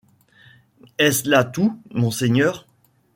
Est-ce 0.97 1.29
là 1.29 1.43
tout, 1.43 1.79
monseigneur? 1.91 2.67